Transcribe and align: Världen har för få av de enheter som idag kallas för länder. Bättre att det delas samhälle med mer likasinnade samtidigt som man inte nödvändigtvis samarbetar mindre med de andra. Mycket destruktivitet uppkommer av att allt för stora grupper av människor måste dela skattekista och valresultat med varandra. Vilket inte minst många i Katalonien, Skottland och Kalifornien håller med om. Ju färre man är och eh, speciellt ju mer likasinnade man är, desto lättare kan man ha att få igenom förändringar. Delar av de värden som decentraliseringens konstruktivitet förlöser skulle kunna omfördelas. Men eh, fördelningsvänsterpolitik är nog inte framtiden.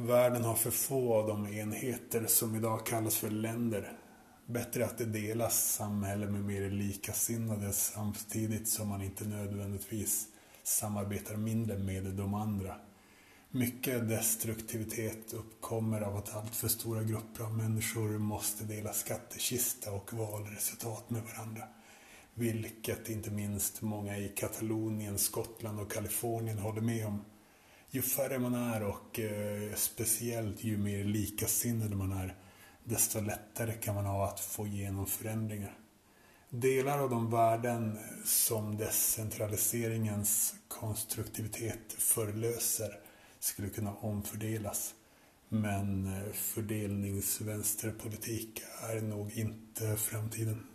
Världen 0.00 0.44
har 0.44 0.54
för 0.54 0.70
få 0.70 1.14
av 1.14 1.28
de 1.28 1.46
enheter 1.46 2.26
som 2.26 2.56
idag 2.56 2.86
kallas 2.86 3.16
för 3.16 3.30
länder. 3.30 3.92
Bättre 4.46 4.84
att 4.84 4.98
det 4.98 5.04
delas 5.04 5.72
samhälle 5.72 6.26
med 6.26 6.44
mer 6.44 6.70
likasinnade 6.70 7.72
samtidigt 7.72 8.68
som 8.68 8.88
man 8.88 9.02
inte 9.02 9.24
nödvändigtvis 9.24 10.26
samarbetar 10.62 11.36
mindre 11.36 11.78
med 11.78 12.04
de 12.04 12.34
andra. 12.34 12.74
Mycket 13.50 14.08
destruktivitet 14.08 15.32
uppkommer 15.32 16.00
av 16.00 16.16
att 16.16 16.36
allt 16.36 16.54
för 16.54 16.68
stora 16.68 17.02
grupper 17.02 17.44
av 17.44 17.56
människor 17.56 18.18
måste 18.18 18.64
dela 18.64 18.92
skattekista 18.92 19.92
och 19.92 20.12
valresultat 20.12 21.10
med 21.10 21.22
varandra. 21.22 21.62
Vilket 22.34 23.08
inte 23.08 23.30
minst 23.30 23.82
många 23.82 24.18
i 24.18 24.28
Katalonien, 24.28 25.18
Skottland 25.18 25.80
och 25.80 25.92
Kalifornien 25.92 26.58
håller 26.58 26.80
med 26.80 27.06
om. 27.06 27.24
Ju 27.90 28.02
färre 28.02 28.38
man 28.38 28.54
är 28.54 28.82
och 28.82 29.20
eh, 29.20 29.74
speciellt 29.74 30.64
ju 30.64 30.78
mer 30.78 31.04
likasinnade 31.04 31.96
man 31.96 32.12
är, 32.12 32.36
desto 32.84 33.20
lättare 33.20 33.72
kan 33.72 33.94
man 33.94 34.06
ha 34.06 34.28
att 34.28 34.40
få 34.40 34.66
igenom 34.66 35.06
förändringar. 35.06 35.78
Delar 36.50 36.98
av 36.98 37.10
de 37.10 37.30
värden 37.30 37.98
som 38.24 38.76
decentraliseringens 38.76 40.54
konstruktivitet 40.68 41.92
förlöser 41.92 42.98
skulle 43.38 43.68
kunna 43.68 43.94
omfördelas. 43.94 44.94
Men 45.48 46.06
eh, 46.06 46.32
fördelningsvänsterpolitik 46.32 48.62
är 48.82 49.00
nog 49.00 49.32
inte 49.32 49.96
framtiden. 49.96 50.66